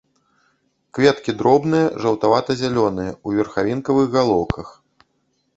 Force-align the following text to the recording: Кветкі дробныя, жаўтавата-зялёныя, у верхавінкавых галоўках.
Кветкі 0.97 1.31
дробныя, 1.41 1.91
жаўтавата-зялёныя, 2.05 3.11
у 3.27 3.35
верхавінкавых 3.39 4.05
галоўках. 4.17 4.67